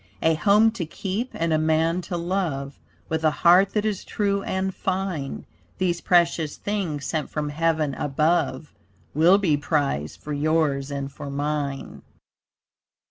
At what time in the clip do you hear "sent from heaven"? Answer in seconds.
7.05-7.93